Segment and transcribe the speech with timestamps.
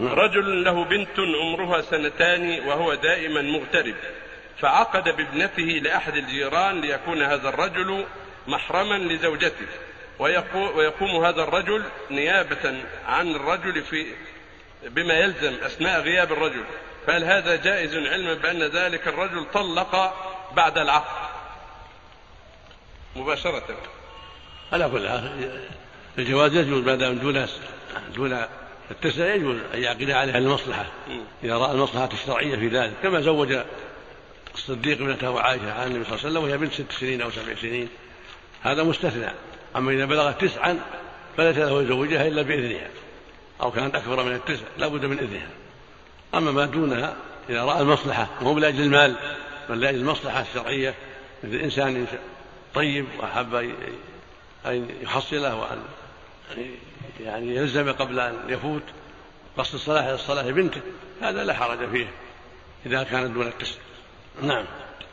[0.00, 3.94] رجل له بنت عمرها سنتان وهو دائما مغترب.
[4.58, 8.04] فعقد بابنته لأحد الجيران ليكون هذا الرجل
[8.46, 9.66] محرما لزوجته.
[10.18, 14.06] ويقوم هذا الرجل نيابة عن الرجل في
[14.86, 16.64] بما يلزم أثناء غياب الرجل.
[17.06, 20.14] فهل هذا جائز علما بأن ذلك الرجل طلق
[20.56, 21.28] بعد العقد؟
[23.16, 23.76] مباشرة.
[24.72, 25.08] على كل
[26.18, 27.46] الجواز يجوز ما دام دون
[28.14, 28.44] دون
[28.90, 30.86] التسع يجوز أن يعقد عليها المصلحة
[31.44, 33.58] إذا رأى المصلحة الشرعية في ذلك كما زوج
[34.54, 37.54] الصديق ابنته عائشة عن النبي صلى الله عليه وسلم وهي بنت ست سنين أو سبع
[37.60, 37.88] سنين.
[38.62, 39.30] هذا مستثنى.
[39.76, 40.80] أما إذا بلغت تسعا
[41.36, 42.88] فليس له يزوجها إلا بإذنها.
[43.62, 45.48] أو كانت أكبر من التسع لا بد من إذنها.
[46.34, 47.16] أما ما دونها
[47.50, 49.16] إذا رأى المصلحة وهو لاجل المال
[49.68, 50.94] بل لاجل المصلحة الشرعية
[51.44, 52.06] مثل إنسان
[52.74, 53.54] طيب وأحب
[54.66, 55.78] أن يحصله وأن
[57.20, 58.82] يعني يلزم قبل أن يفوت
[59.56, 60.80] قصد الصلاة إلى الصلاه بنته
[61.22, 62.06] هذا لا حرج فيه
[62.86, 63.78] إذا كانت دون التسع
[64.42, 64.64] نعم.